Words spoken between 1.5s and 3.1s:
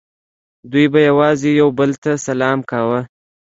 یو بل ته سلام کاوه